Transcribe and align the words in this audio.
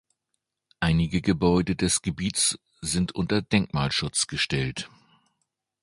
Einige 0.79 1.21
Gebäude 1.21 1.75
des 1.75 2.01
Gebiets 2.01 2.57
sind 2.81 3.13
unter 3.13 3.43
Denkmalschutz 3.43 4.25
gestellt. 4.25 4.89